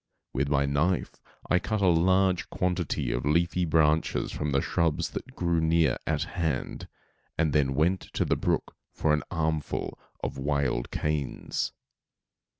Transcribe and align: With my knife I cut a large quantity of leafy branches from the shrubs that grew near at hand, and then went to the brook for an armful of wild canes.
With 0.33 0.49
my 0.49 0.65
knife 0.65 1.11
I 1.47 1.59
cut 1.59 1.79
a 1.79 1.85
large 1.87 2.49
quantity 2.49 3.11
of 3.11 3.23
leafy 3.23 3.65
branches 3.65 4.31
from 4.31 4.51
the 4.51 4.59
shrubs 4.59 5.11
that 5.11 5.35
grew 5.35 5.61
near 5.61 5.95
at 6.07 6.23
hand, 6.23 6.87
and 7.37 7.53
then 7.53 7.75
went 7.75 8.01
to 8.13 8.25
the 8.25 8.35
brook 8.35 8.75
for 8.91 9.13
an 9.13 9.21
armful 9.29 9.99
of 10.23 10.39
wild 10.39 10.89
canes. 10.89 11.71